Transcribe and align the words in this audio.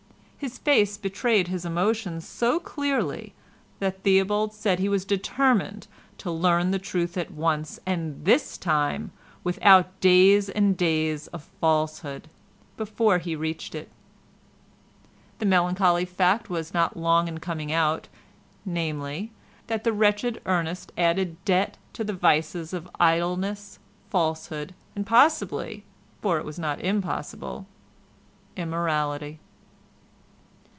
His 0.43 0.57
face 0.57 0.97
betrayed 0.97 1.49
his 1.49 1.65
emotions 1.65 2.27
so 2.27 2.59
clearly 2.59 3.35
that 3.77 4.01
Theobald 4.01 4.53
said 4.55 4.79
he 4.79 4.89
was 4.89 5.05
determined 5.05 5.85
"to 6.17 6.31
learn 6.31 6.71
the 6.71 6.79
truth 6.79 7.15
at 7.15 7.29
once, 7.29 7.79
and 7.85 8.25
this 8.25 8.57
time 8.57 9.11
without 9.43 9.99
days 9.99 10.49
and 10.49 10.75
days 10.75 11.27
of 11.27 11.47
falsehood" 11.61 12.27
before 12.75 13.19
he 13.19 13.35
reached 13.35 13.75
it. 13.75 13.89
The 15.37 15.45
melancholy 15.45 16.05
fact 16.05 16.49
was 16.49 16.73
not 16.73 16.97
long 16.97 17.27
in 17.27 17.39
coming 17.39 17.71
out, 17.71 18.07
namely, 18.65 19.29
that 19.67 19.83
the 19.83 19.93
wretched 19.93 20.41
Ernest 20.47 20.91
added 20.97 21.37
debt 21.45 21.77
to 21.93 22.03
the 22.03 22.13
vices 22.13 22.73
of 22.73 22.89
idleness, 22.99 23.77
falsehood 24.09 24.73
and 24.95 25.05
possibly—for 25.05 26.39
it 26.39 26.45
was 26.45 26.57
not 26.57 26.81
impossible—immorality. 26.81 29.39